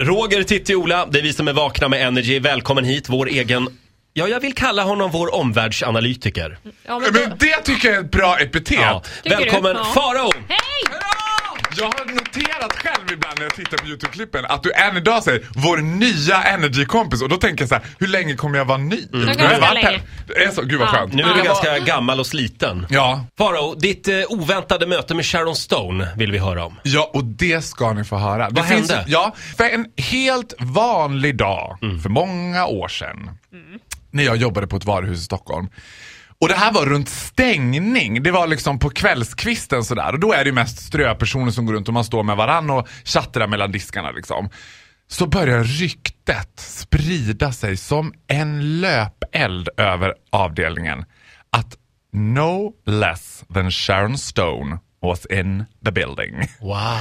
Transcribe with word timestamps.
Roger, 0.00 0.42
Titti, 0.42 0.74
Ola, 0.74 1.06
det 1.06 1.18
är 1.18 1.22
vi 1.22 1.32
som 1.32 1.48
är 1.48 1.52
vakna 1.52 1.88
med 1.88 2.06
Energy. 2.06 2.40
Välkommen 2.40 2.84
hit, 2.84 3.08
vår 3.08 3.28
egen... 3.28 3.68
Ja, 4.12 4.28
jag 4.28 4.40
vill 4.40 4.54
kalla 4.54 4.82
honom 4.82 5.10
vår 5.10 5.34
omvärldsanalytiker. 5.34 6.58
Ja, 6.86 6.98
men 6.98 7.12
då, 7.12 7.20
Men 7.20 7.38
det 7.38 7.62
tycker 7.64 7.88
jag 7.88 7.96
är 7.96 8.00
ett 8.00 8.10
bra 8.10 8.38
epitet. 8.38 8.78
Ja. 8.80 9.02
Du? 9.22 9.30
Välkommen 9.30 9.76
Ja. 9.76 9.84
Farao! 9.84 10.30
hej! 10.48 11.03
Jag 11.76 11.84
har 11.84 12.14
noterat 12.14 12.72
själv 12.72 13.12
ibland 13.12 13.38
när 13.38 13.44
jag 13.44 13.54
tittar 13.54 13.78
på 13.78 13.86
YouTube-klippen 13.86 14.44
att 14.48 14.62
du 14.62 14.72
än 14.72 14.96
idag 14.96 15.22
säger 15.22 15.42
vår 15.54 15.76
nya 15.76 16.42
Energy-kompis 16.42 17.22
och 17.22 17.28
då 17.28 17.36
tänker 17.36 17.62
jag 17.62 17.68
så 17.68 17.74
här, 17.74 17.84
hur 17.98 18.06
länge 18.06 18.34
kommer 18.36 18.58
jag 18.58 18.64
vara 18.64 18.78
ny? 18.78 19.06
Mm. 19.12 19.28
Jag 19.28 19.36
ganska 19.38 19.60
varit 19.60 19.62
här- 19.62 19.74
länge. 19.92 20.02
Det 20.26 20.44
är 20.44 20.50
så, 20.50 20.62
gud 20.62 20.78
vad 20.80 20.88
Ja. 20.88 20.92
skönt. 20.92 21.12
Nu 21.14 21.22
är 21.22 21.26
Ja. 21.28 21.34
du 21.36 21.42
ganska 21.42 21.78
gammal 21.78 22.20
och 22.20 22.26
sliten. 22.26 22.86
Ja. 22.90 23.26
Farao, 23.38 23.74
ditt 23.74 24.08
eh, 24.08 24.14
oväntade 24.28 24.86
möte 24.86 25.14
med 25.14 25.26
Sharon 25.26 25.56
Stone 25.56 26.08
vill 26.16 26.32
vi 26.32 26.38
höra 26.38 26.64
om. 26.64 26.80
Ja, 26.82 27.10
och 27.14 27.24
det 27.24 27.64
ska 27.64 27.92
ni 27.92 28.04
få 28.04 28.16
höra. 28.16 28.44
Vad 28.50 28.54
det 28.54 28.62
finns, 28.62 28.90
hände? 28.90 29.04
Ja, 29.08 29.34
för 29.56 29.64
en 29.64 29.86
helt 29.96 30.54
vanlig 30.58 31.36
dag 31.36 31.78
Mm. 31.82 32.00
för 32.00 32.08
många 32.08 32.66
år 32.66 32.88
sedan 32.88 33.30
när 34.10 34.22
jag 34.24 34.36
jobbade 34.36 34.66
på 34.66 34.76
ett 34.76 34.84
varuhus 34.84 35.18
i 35.18 35.22
Stockholm. 35.22 35.68
Och 36.40 36.48
det 36.48 36.54
här 36.54 36.72
var 36.72 36.86
runt 36.86 37.08
stängning. 37.08 38.22
Det 38.22 38.30
var 38.30 38.46
liksom 38.46 38.78
på 38.78 38.90
kvällskvisten 38.90 39.84
sådär. 39.84 40.12
Och 40.12 40.20
då 40.20 40.32
är 40.32 40.44
det 40.44 40.48
ju 40.48 40.52
mest 40.54 40.78
ströpersoner 40.86 41.50
som 41.50 41.66
går 41.66 41.72
runt 41.72 41.88
och 41.88 41.94
man 41.94 42.04
står 42.04 42.22
med 42.22 42.36
varann 42.36 42.70
och 42.70 42.88
chattar 43.04 43.46
mellan 43.46 43.72
diskarna 43.72 44.10
liksom. 44.10 44.50
Så 45.08 45.26
börjar 45.26 45.64
ryktet 45.64 46.60
sprida 46.60 47.52
sig 47.52 47.76
som 47.76 48.12
en 48.26 48.80
löpeld 48.80 49.68
över 49.76 50.14
avdelningen. 50.30 51.04
Att 51.50 51.76
no 52.12 52.72
less 52.86 53.44
than 53.54 53.70
Sharon 53.70 54.18
Stone 54.18 54.78
was 55.04 55.26
in 55.26 55.64
the 55.84 55.90
building. 55.92 56.48
Wow. 56.60 56.98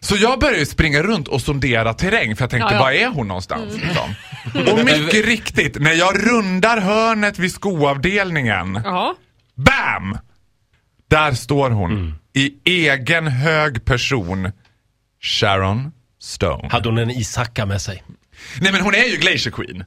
Så 0.00 0.16
jag 0.16 0.40
började 0.40 0.66
springa 0.66 1.02
runt 1.02 1.28
och 1.28 1.42
sondera 1.42 1.94
terräng 1.94 2.36
för 2.36 2.42
jag 2.42 2.50
tänkte, 2.50 2.74
Ja, 2.74 2.78
ja. 2.78 2.82
var 2.82 2.92
är 2.92 3.06
hon 3.08 3.28
någonstans? 3.28 3.74
Liksom. 3.76 4.14
Och 4.72 4.84
mycket 4.84 5.26
riktigt, 5.26 5.80
när 5.80 5.92
jag 5.92 6.26
rundar 6.32 6.80
hörnet 6.80 7.38
vid 7.38 7.52
skoavdelningen, 7.52 8.80
Ja. 8.84 9.14
BAM! 9.54 10.18
Där 11.10 11.32
står 11.32 11.70
hon. 11.70 12.14
I 12.34 12.52
egen 12.64 13.26
hög 13.28 13.84
person. 13.84 14.52
Sharon 15.22 15.92
Stone. 16.20 16.68
Hade 16.70 16.88
hon 16.88 16.98
en 16.98 17.10
ishacka 17.10 17.66
med 17.66 17.82
sig? 17.82 18.02
Nej 18.60 18.72
men 18.72 18.80
hon 18.80 18.94
är 18.94 19.04
ju 19.04 19.16
Glacier 19.16 19.50
Queen. 19.52 19.84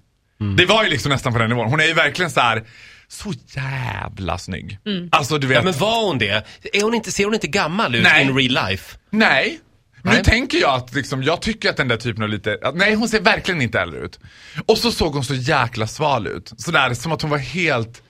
Det 0.58 0.66
var 0.66 0.84
ju 0.84 0.90
liksom 0.90 1.12
nästan 1.12 1.34
på 1.34 1.40
den 1.40 1.50
nivån. 1.50 1.70
Hon 1.70 1.80
är 1.80 1.86
ju 1.86 1.94
verkligen 1.94 2.31
så 2.31 2.40
här. 2.40 2.64
Så 3.12 3.34
jävla 3.48 4.38
snygg. 4.38 4.80
Alltså 5.12 5.38
du 5.38 5.48
vet. 5.48 5.56
Ja, 5.58 5.64
men 5.64 5.73
var 5.73 6.06
hon 6.08 6.17
det? 6.17 6.45
Är 6.73 6.84
hon 6.84 6.94
inte, 6.94 7.12
ser 7.12 7.26
hon 7.26 7.34
inte 7.34 7.48
gammal 7.48 7.95
ut 7.95 8.03
Nej. 8.03 8.26
in 8.26 8.38
real 8.38 8.68
life? 8.70 8.98
Nej. 9.09 9.59
Men 10.03 10.14
Nej. 10.14 10.18
nu 10.18 10.23
tänker 10.23 10.58
jag 10.58 10.73
att 10.76 10.94
liksom, 10.94 11.23
jag 11.23 11.42
tycker 11.42 11.70
att 11.70 11.78
den 11.78 11.88
där 11.88 11.98
typen 11.98 12.23
av 12.23 12.30
lite, 12.30 12.58
att, 12.64 12.76
nej 12.76 12.94
hon 12.95 13.09
ser 13.09 13.22
verkligen 13.22 13.62
inte 13.62 13.80
äldre 13.80 14.00
ut. 14.00 14.20
Och 14.66 14.78
så 14.78 14.92
såg 14.92 15.14
hon 15.14 15.23
så 15.23 15.34
jäkla 15.34 15.88
sval 15.88 16.28
ut. 16.28 16.53
Sådär 16.58 16.94
som 16.94 17.12
att 17.12 17.22
hon 17.22 17.31
var 17.31 17.38
helt 17.38 18.02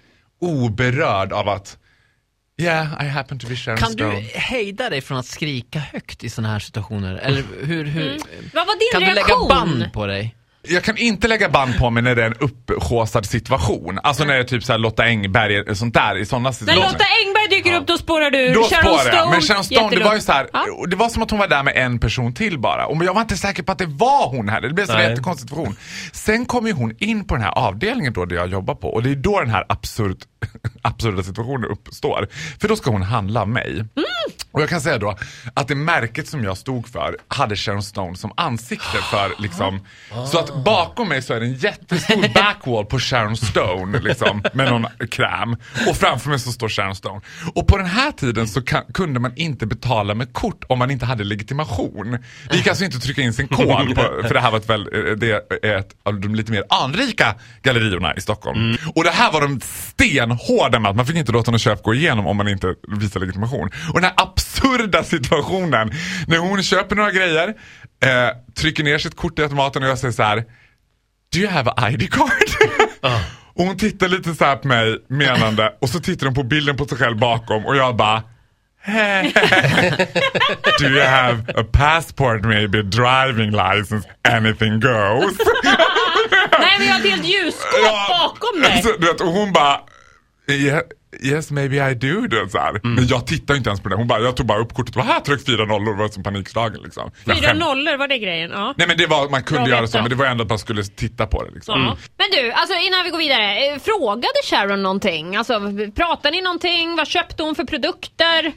oberörd 0.41 1.33
av 1.33 1.49
att 1.49 1.77
Yeah, 2.61 3.05
I 3.05 3.07
happen 3.09 3.39
to 3.39 3.47
be 3.47 3.55
Sharon 3.55 3.77
Kan 3.77 3.91
Stone. 3.91 4.15
du 4.15 4.21
hejda 4.39 4.89
dig 4.89 5.01
från 5.01 5.17
att 5.17 5.25
skrika 5.25 5.79
högt 5.79 6.23
i 6.23 6.29
sådana 6.29 6.53
här 6.53 6.59
situationer? 6.59 7.15
Eller 7.15 7.43
hur, 7.63 7.85
hur 7.85 8.17
Vad 8.53 8.67
var 8.67 8.79
din 8.79 8.89
kan 8.91 9.01
du 9.01 9.15
reaktion? 9.15 9.47
lägga 9.47 9.55
band 9.55 9.93
på 9.93 10.05
dig? 10.05 10.35
Jag 10.67 10.83
kan 10.83 10.97
inte 10.97 11.27
lägga 11.27 11.49
band 11.49 11.77
på 11.79 11.89
mig 11.89 12.03
när 12.03 12.15
det 12.15 12.21
är 12.23 12.27
en 12.27 12.33
upphaussad 12.39 13.25
situation. 13.25 13.99
Alltså 14.03 14.23
när 14.23 14.33
det 14.33 14.39
är 14.39 14.43
typ 14.43 14.63
såhär 14.63 14.79
Lotta 14.79 15.03
Engberg 15.03 15.61
och 15.61 15.77
sånt 15.77 15.93
där 15.93 16.17
i 16.17 16.25
sådana 16.25 16.49
När 16.49 16.51
situationer. 16.53 16.85
Lotta 16.87 17.05
Engberg 17.25 17.47
dyker 17.49 17.77
upp 17.81 17.87
då 17.87 17.97
spårar 17.97 18.31
du. 18.31 18.53
Då 18.53 18.63
Sharon 18.63 18.99
spårar 18.99 19.15
jag. 19.15 19.29
Men 19.31 19.41
Sharon 19.41 19.63
Stone, 19.63 19.95
det 19.95 20.03
var 20.03 20.13
ju 20.15 20.21
så 20.21 20.31
här, 20.31 20.47
Ja. 20.53 20.65
det 20.87 20.95
var 20.95 21.09
som 21.09 21.23
att 21.23 21.31
hon 21.31 21.39
var 21.39 21.47
där 21.47 21.63
med 21.63 21.73
en 21.77 21.99
person 21.99 22.33
till 22.33 22.59
bara. 22.59 22.85
Och 22.85 23.05
jag 23.05 23.13
var 23.13 23.21
inte 23.21 23.37
säker 23.37 23.63
på 23.63 23.71
att 23.71 23.77
det 23.77 23.85
var 23.85 24.27
hon 24.29 24.49
här. 24.49 24.61
Det 24.61 24.69
blev 24.69 24.85
så 24.85 24.93
Nej. 24.93 25.09
jättekonstig 25.09 25.49
situation. 25.49 25.75
Sen 26.11 26.45
kom 26.45 26.67
ju 26.67 26.73
hon 26.73 26.95
in 26.99 27.25
på 27.27 27.35
den 27.35 27.43
här 27.43 27.51
avdelningen 27.57 28.13
då 28.13 28.25
där 28.25 28.35
jag 28.35 28.47
jobbar 28.49 28.75
på. 28.75 28.87
Och 28.93 29.03
det 29.03 29.09
är 29.11 29.15
då 29.15 29.39
den 29.39 29.49
här 29.49 29.65
absurd, 29.69 30.17
absurda 30.81 31.23
situationen 31.23 31.65
uppstår. 31.71 32.27
För 32.61 32.67
då 32.67 32.75
ska 32.75 32.91
hon 32.91 33.01
handla 33.01 33.45
mig. 33.45 33.71
Mm. 33.71 33.87
Och 34.51 34.61
jag 34.61 34.69
kan 34.69 34.81
säga 34.81 34.97
då 34.97 35.17
att 35.53 35.67
det 35.67 35.75
märket 35.75 36.27
som 36.27 36.43
jag 36.43 36.57
stod 36.57 36.87
för 36.87 37.17
hade 37.27 37.55
Sharon 37.55 37.83
Stone 37.83 38.15
som 38.15 38.33
ansikte 38.37 38.97
för 39.11 39.41
liksom. 39.41 39.79
Så 40.31 40.39
att 40.39 40.63
bakom 40.63 41.09
mig 41.09 41.21
så 41.21 41.33
är 41.33 41.39
det 41.39 41.45
en 41.45 41.53
jättestor 41.53 42.33
backwall 42.33 42.85
på 42.85 42.99
Sharon 42.99 43.37
Stone 43.37 43.99
liksom 43.99 44.43
med 44.53 44.69
någon 44.69 44.85
kräm. 45.09 45.55
Och 45.89 45.97
framför 45.97 46.29
mig 46.29 46.39
så 46.39 46.51
står 46.51 46.69
Sharon 46.69 46.95
Stone. 46.95 47.21
Och 47.55 47.67
på 47.67 47.77
den 47.77 47.85
här 47.85 48.11
tiden 48.11 48.47
så 48.47 48.61
kan, 48.61 48.83
kunde 48.93 49.19
man 49.19 49.31
inte 49.35 49.65
betala 49.65 50.13
med 50.13 50.33
kort 50.33 50.63
om 50.67 50.79
man 50.79 50.91
inte 50.91 51.05
hade 51.05 51.23
legitimation. 51.23 52.17
Det 52.49 52.57
gick 52.57 52.67
alltså 52.67 52.83
inte 52.83 52.97
att 52.97 53.03
trycka 53.03 53.21
in 53.21 53.33
sin 53.33 53.47
kod 53.47 53.95
på, 53.95 54.01
för 54.27 54.33
det 54.33 54.39
här 54.39 54.51
var 54.51 54.57
ett, 54.57 54.69
väl, 54.69 54.83
det 55.17 55.31
är 55.63 55.77
ett 55.77 55.95
av 56.03 56.19
de 56.19 56.35
lite 56.35 56.51
mer 56.51 56.63
anrika 56.69 57.35
galleriorna 57.61 58.15
i 58.15 58.21
Stockholm. 58.21 58.77
Och 58.95 59.03
det 59.03 59.11
här 59.11 59.31
var 59.31 59.41
de 59.41 59.59
stenhårda 59.61 60.79
med 60.79 60.89
att 60.91 60.95
man 60.95 61.05
fick 61.05 61.15
inte 61.15 61.31
låta 61.31 61.51
något 61.51 61.61
köp 61.61 61.83
gå 61.83 61.93
igenom 61.93 62.27
om 62.27 62.37
man 62.37 62.47
inte 62.47 62.75
visar 62.99 63.19
legitimation. 63.19 63.69
Och 63.93 64.01
den 64.01 64.03
här 64.03 64.13
absurda 64.73 65.03
situationen 65.03 65.91
när 66.27 66.37
hon 66.37 66.63
köper 66.63 66.95
några 66.95 67.11
grejer, 67.11 67.47
eh, 68.03 68.29
trycker 68.55 68.83
ner 68.83 68.97
sitt 68.97 69.15
kort 69.15 69.39
i 69.39 69.43
automaten 69.43 69.83
och 69.83 69.89
jag 69.89 69.97
säger 69.99 70.11
så 70.11 70.23
här. 70.23 70.43
Do 71.33 71.39
you 71.39 71.49
have 71.49 71.71
a 71.77 71.89
ID 71.89 72.11
card? 72.13 72.31
och 73.55 73.63
hon 73.65 73.77
tittar 73.77 74.07
lite 74.07 74.33
så 74.35 74.45
här 74.45 74.55
på 74.55 74.67
mig 74.67 74.97
menande 75.09 75.73
och 75.81 75.89
så 75.89 75.99
tittar 75.99 76.25
hon 76.25 76.35
på 76.35 76.43
bilden 76.43 76.77
på 76.77 76.85
sig 76.85 76.97
själv 76.97 77.17
bakom 77.17 77.65
och 77.65 77.75
jag 77.75 77.95
bara 77.95 78.23
Do 80.79 80.85
you 80.87 81.01
have 81.05 81.43
a 81.55 81.63
passport 81.71 82.41
maybe, 82.43 82.81
driving 82.81 83.51
license, 83.51 84.07
anything 84.23 84.79
goes? 84.79 85.37
Nej 86.59 86.75
men 86.79 86.87
jag 86.87 86.93
har 86.93 86.99
ett 86.99 87.09
helt 87.09 87.25
ljusskåp 87.25 88.09
bakom 88.09 88.61
dig. 88.61 88.71
Alltså, 88.73 88.91
du 88.99 89.07
vet, 89.07 89.21
och 89.21 89.27
hon 89.27 89.53
bara 89.53 89.79
"Yeah, 90.49 90.81
Yes 91.23 91.51
maybe 91.51 91.91
I 91.91 91.93
do. 91.95 92.27
Du 92.27 92.47
så 92.51 92.57
här. 92.57 92.69
Mm. 92.69 92.93
Men 92.95 93.07
jag 93.07 93.27
tittar 93.27 93.55
inte 93.55 93.69
ens 93.69 93.81
på 93.81 93.89
det. 93.89 93.95
Hon 93.95 94.07
bara, 94.07 94.19
jag 94.19 94.35
tog 94.37 94.45
bara 94.45 94.59
upp 94.59 94.73
kortet 94.73 94.95
och 94.95 95.03
bara, 95.03 95.13
här 95.13 95.19
tryck 95.19 95.45
fyra 95.45 95.65
nollor. 95.65 95.93
Det 95.93 95.99
var 95.99 96.09
som 96.09 96.23
panikslagen 96.23 96.81
liksom. 96.83 97.11
Fyra 97.25 97.53
nollor, 97.53 97.97
var 97.97 98.07
det 98.07 98.17
grejen? 98.17 98.51
Ja. 98.51 98.73
Nej 98.77 98.87
men 98.87 98.97
det 98.97 99.07
var, 99.07 99.29
man 99.29 99.43
kunde 99.43 99.69
göra 99.69 99.87
så 99.87 99.97
men 100.01 100.09
det 100.09 100.15
var 100.15 100.25
ändå 100.25 100.43
att 100.43 100.49
man 100.49 100.59
skulle 100.59 100.83
titta 100.83 101.27
på 101.27 101.43
det 101.43 101.51
liksom. 101.51 101.81
Ja. 101.81 101.97
Men 102.17 102.27
du, 102.45 102.51
alltså 102.51 102.75
innan 102.75 103.03
vi 103.03 103.09
går 103.09 103.17
vidare. 103.17 103.65
eh, 103.73 103.79
Frågade 103.79 104.33
Sharon 104.49 104.83
någonting? 104.83 105.35
Alltså, 105.35 105.59
pratade 105.95 106.31
ni 106.35 106.41
någonting? 106.41 106.95
Vad 106.95 107.07
köpte 107.07 107.43
hon 107.43 107.55
för 107.55 107.63
produkter? 107.63 108.51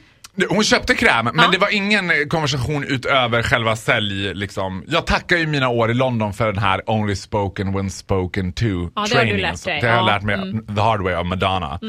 Hon 0.49 0.63
köpte 0.63 0.95
kräm 0.95 1.25
men 1.25 1.33
Ja. 1.37 1.47
det 1.51 1.57
var 1.57 1.73
ingen 1.75 2.09
eh, 2.11 2.15
konversation 2.29 2.83
utöver 2.83 3.43
själva 3.43 3.75
sälj 3.75 4.33
liksom. 4.33 4.83
Jag 4.87 5.05
tackar 5.07 5.37
ju 5.37 5.47
mina 5.47 5.69
år 5.69 5.91
i 5.91 5.93
London 5.93 6.33
för 6.33 6.45
den 6.53 6.63
här 6.63 6.81
only 6.89 7.15
spoken 7.15 7.73
when 7.73 7.89
spoken 7.91 8.53
to 8.53 8.65
Ja, 8.65 8.71
det 8.95 8.99
har 8.99 9.05
du 9.07 9.11
trainingen. 9.13 9.41
lärt 9.41 9.57
Så 9.59 9.69
dig. 9.69 9.81
Det 9.81 9.87
har 9.87 9.95
jag 9.95 10.03
Ja. 10.03 10.13
lärt 10.13 10.21
mig 10.23 10.35
Mm. 10.35 10.75
the 10.75 10.81
hard 10.81 11.01
way 11.01 11.13
av 11.13 11.25
Madonna. 11.25 11.79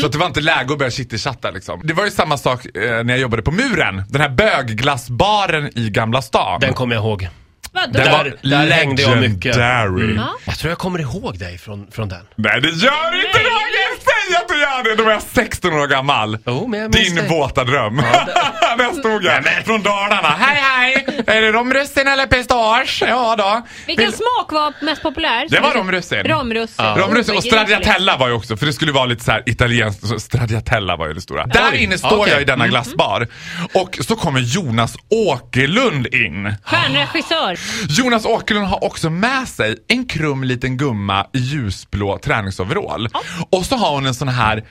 Så 0.00 0.06
att 0.06 0.12
det 0.12 0.18
var 0.18 0.26
inte 0.26 0.40
läge 0.40 0.72
att 0.72 0.78
börja 0.78 0.90
chitty-chatta 0.90 1.50
liksom. 1.50 1.80
Det 1.84 1.92
var 1.94 2.04
ju 2.04 2.10
samma 2.10 2.36
sak 2.38 2.66
eh, 2.76 2.80
när 3.04 3.08
jag 3.14 3.18
jobbade 3.18 3.42
på 3.42 3.50
Muren. 3.50 4.02
Den 4.08 4.20
här 4.20 4.28
bögglassbaren 4.28 5.78
i 5.78 5.90
Gamla 5.90 6.22
stan. 6.22 6.60
Den 6.60 6.72
kommer 6.74 6.94
jag 6.94 7.04
ihåg. 7.04 7.28
Den 7.72 7.92
Där- 7.92 8.34
där 8.42 8.70
hängde 8.70 9.02
jag 9.02 9.20
mycket. 9.20 9.56
legendary. 9.56 10.18
Jag 10.44 10.58
tror 10.58 10.70
jag 10.70 10.78
kommer 10.78 10.98
ihåg 10.98 11.38
dig 11.38 11.58
från, 11.58 11.86
från 11.90 12.08
den. 12.08 12.20
Nej 12.36 12.60
det 12.60 12.68
gör 12.68 13.10
du 13.12 13.26
inte 13.26 13.38
Roger! 13.38 14.13
Säg 14.28 14.36
att 14.36 14.48
du 14.48 14.60
gör 14.60 14.84
det! 14.84 14.94
Då 14.96 15.04
var 15.04 15.12
jag 15.12 15.22
16 15.22 15.72
år 15.72 15.86
gammal. 15.86 16.38
Jo, 16.46 16.66
men 16.66 16.90
Din 16.90 17.14
det. 17.14 17.22
våta 17.28 17.64
dröm. 17.64 17.96
Där 17.96 18.92
stod 19.00 19.24
jag 19.24 19.44
från 19.64 19.82
Dalarna. 19.82 20.28
Hej 20.38 20.56
hej! 20.62 21.22
Är 21.26 21.42
det 21.42 21.52
romrussin 21.52 22.06
eller 22.08 22.26
pistage? 22.26 23.02
Ja 23.06 23.36
då. 23.38 23.62
Vilken 23.86 24.04
Vill- 24.04 24.14
smak 24.14 24.52
var 24.52 24.72
mest 24.84 25.02
populär? 25.02 25.46
Det 25.50 25.60
var 25.60 25.74
romrussin. 25.74 26.22
Romrussin. 26.24 26.84
Romrussin 26.96 27.34
och 27.36 27.44
Oh, 27.44 27.46
stracciatella 27.48 28.16
var 28.16 28.28
ju 28.28 28.34
också, 28.34 28.56
för 28.56 28.66
det 28.66 28.72
skulle 28.72 28.92
vara 28.92 29.06
lite 29.06 29.24
så 29.24 29.30
här 29.32 29.42
italienskt, 29.46 30.06
så 30.08 30.20
stracciatella 30.20 30.96
var 30.96 31.08
ju 31.08 31.14
det 31.14 31.20
stora. 31.20 31.46
Där 31.46 31.62
Oj, 31.72 31.78
inne 31.82 31.98
står 31.98 32.16
okej. 32.18 32.32
jag 32.32 32.42
i 32.42 32.44
denna 32.44 32.68
glassbar 32.68 33.28
och 33.74 33.98
så 34.00 34.16
kommer 34.16 34.40
Jonas 34.40 34.96
Åkerlund 35.10 36.06
in. 36.06 36.54
Stjärnregissör. 36.64 37.58
Jonas 37.88 38.24
Åkerlund 38.26 38.66
har 38.66 38.84
också 38.84 39.10
med 39.10 39.48
sig 39.48 39.76
en 39.88 40.06
krum 40.06 40.44
liten 40.44 40.76
gumma 40.76 41.26
i 41.32 41.38
ljusblå 41.38 42.18
träningsoverall. 42.18 43.08
Och 43.50 43.64
så 43.66 43.76
har 43.76 43.90
hon 43.90 44.06
en 44.06 44.13
sån 44.14 44.28
här 44.28 44.64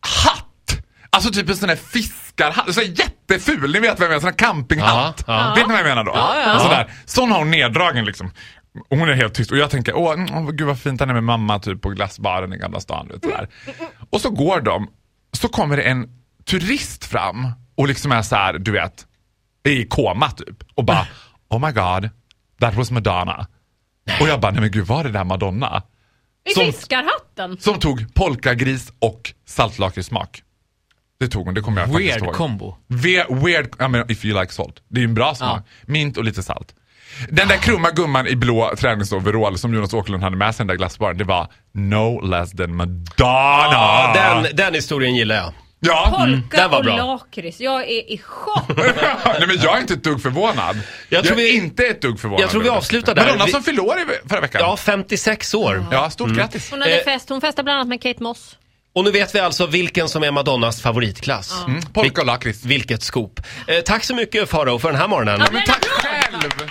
hatt. 0.00 0.46
Alltså 1.10 1.30
typ 1.32 1.48
en 1.48 1.56
sån 1.56 1.68
här 1.68 1.76
fiskarhatt, 1.76 2.74
så 2.74 2.80
här 2.80 2.88
jätteful, 2.88 3.72
ni 3.72 3.80
vet 3.80 3.98
vad 3.98 4.04
jag 4.04 4.08
menar, 4.08 4.20
sån 4.20 4.28
här 4.28 4.36
campinghatt. 4.36 5.24
Ja, 5.26 5.34
ja. 5.34 5.54
Vet 5.54 5.66
ni 5.66 5.72
vad 5.72 5.80
jag 5.80 5.88
menar 5.88 6.04
då? 6.04 6.12
Ja, 6.14 6.36
ja. 6.36 6.52
En 6.52 6.60
sån, 6.60 6.70
där. 6.70 6.90
sån 7.04 7.30
har 7.30 7.38
hon 7.38 7.50
neddragen 7.50 8.04
liksom. 8.04 8.30
Och 8.90 8.98
Hon 8.98 9.08
är 9.08 9.14
helt 9.14 9.34
tyst 9.34 9.50
och 9.50 9.58
jag 9.58 9.70
tänker, 9.70 9.96
åh, 9.96 10.14
åh 10.32 10.50
gud 10.50 10.66
vad 10.66 10.78
fint 10.78 11.00
han 11.00 11.10
är 11.10 11.14
med 11.14 11.24
mamma 11.24 11.58
typ 11.58 11.82
på 11.82 11.90
glassbaren 11.90 12.52
i 12.52 12.56
Gamla 12.56 12.80
stan. 12.80 13.08
Vet, 13.08 13.22
sådär. 13.22 13.48
Och 14.10 14.20
så 14.20 14.30
går 14.30 14.60
de, 14.60 14.88
så 15.32 15.48
kommer 15.48 15.76
det 15.76 15.82
en 15.82 16.08
turist 16.50 17.04
fram 17.04 17.52
och 17.76 17.88
liksom 17.88 18.12
är 18.12 18.22
så 18.22 18.36
här, 18.36 18.58
du 18.58 18.70
vet, 18.70 19.06
är 19.64 19.70
i 19.70 19.86
koma 19.86 20.30
typ. 20.30 20.56
Och 20.74 20.84
bara, 20.84 21.06
oh 21.48 21.66
my 21.66 21.72
god, 21.72 22.10
that 22.60 22.74
was 22.74 22.90
Madonna. 22.90 23.46
Och 24.20 24.28
jag 24.28 24.40
bara, 24.40 24.52
nej 24.52 24.60
men 24.60 24.70
gud 24.70 24.86
var 24.86 25.04
det 25.04 25.10
där 25.10 25.24
Madonna? 25.24 25.82
I 26.50 26.54
Som- 26.54 26.64
fiskarhatten. 26.66 27.56
Som 27.60 27.78
tog 27.80 28.14
polkagris 28.14 28.92
och 28.98 29.32
saltlakritssmak. 29.46 30.42
Det 31.20 31.28
tog 31.28 31.44
hon, 31.46 31.54
det 31.54 31.60
kommer 31.60 31.80
jag 31.80 31.90
faktiskt 31.92 32.12
Weird 32.14 32.24
ihåg. 32.24 32.34
combo. 32.34 32.74
Ve 32.86 33.24
weird, 33.28 33.66
I 33.80 33.88
mean, 33.88 34.10
if 34.10 34.24
you 34.24 34.40
like 34.40 34.52
salt. 34.52 34.76
Det 34.88 34.98
är 34.98 35.02
ju 35.02 35.08
en 35.08 35.14
bra 35.14 35.34
smak. 35.34 35.66
Mint 35.86 36.16
och 36.16 36.24
lite 36.24 36.42
salt. 36.42 36.74
Den 37.28 37.48
där 37.48 37.56
krumma 37.56 37.90
gumman 37.90 38.26
i 38.26 38.36
blå 38.36 38.72
träningsoverall 38.78 39.58
som 39.58 39.74
Jonas 39.74 39.94
Åkerlund 39.94 40.22
hade 40.24 40.36
med 40.36 40.54
sig 40.54 40.62
i 40.62 40.64
den 40.64 40.66
där 40.66 40.76
glassbaren, 40.76 41.18
det 41.18 41.24
var 41.24 41.48
no 41.74 42.20
less 42.20 42.52
than 42.52 42.76
Madonna. 42.76 43.04
Ja, 43.18 44.12
den, 44.44 44.56
den 44.56 44.74
historien 44.74 45.14
gillar 45.14 45.34
jag. 45.36 45.52
Ja. 45.80 46.14
Polka 46.18 46.68
var 46.68 46.78
och 46.78 46.84
lakrits. 46.84 47.60
Jag 47.60 47.82
är 47.82 48.12
i 48.12 48.18
chock. 48.24 48.68
Nej 48.76 49.46
men 49.46 49.56
jag 49.62 49.76
är 49.76 49.80
inte 49.80 49.94
ett 49.94 50.04
dugg 50.04 50.22
förvånad. 50.22 50.76
Jag, 51.08 51.24
tror 51.24 51.36
vi- 51.36 51.50
är 51.50 51.54
inte 51.54 51.84
ett 51.86 52.02
dugg 52.02 52.20
förvånad. 52.20 52.42
Jag 52.42 52.50
tror 52.50 52.62
vi 52.62 52.68
avslutar 52.68 53.14
där. 53.14 53.22
Madonna 53.26 53.44
Vi- 53.44 53.52
som 53.52 53.62
i 53.98 54.28
förra 54.28 54.40
veckan. 54.40 54.60
Ja, 54.64 54.76
56 54.76 55.54
år. 55.54 55.86
Ja, 55.90 56.10
stort 56.10 56.30
grattis. 56.30 56.70
Hon 56.70 56.80
hade 56.82 56.98
Eh. 56.98 57.04
fest. 57.04 57.28
Hon 57.28 57.40
festade 57.40 57.64
bland 57.64 57.76
annat 57.76 57.88
med 57.88 58.02
Kate 58.02 58.22
Moss. 58.22 58.56
Och 58.92 59.04
nu 59.04 59.10
vet 59.10 59.34
vi 59.34 59.38
alltså 59.38 59.66
vilken 59.66 60.08
som 60.08 60.22
är 60.22 60.30
Madonnas 60.30 60.82
favoritklass. 60.82 61.64
Mm, 61.66 61.82
polka 61.82 62.20
och 62.20 62.26
lakrits. 62.26 62.64
Vilket 62.64 63.02
scoop. 63.02 63.40
Eh, 63.66 63.80
tack 63.80 64.04
så 64.04 64.14
mycket 64.14 64.50
Faro 64.50 64.78
för 64.78 64.90
den 64.92 65.00
här 65.00 65.08
morgonen. 65.08 65.42
Men 65.52 65.62
tack 65.66 65.84
själv! 65.84 66.70